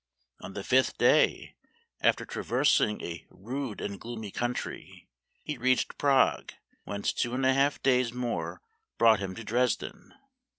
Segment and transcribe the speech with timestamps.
[0.39, 1.53] On the fifth day,
[2.01, 5.07] after traversing a rude and gloomy country,
[5.43, 6.53] he reached Prague,
[6.85, 8.63] whence two and a half days more
[8.97, 10.15] brought him to Dres den.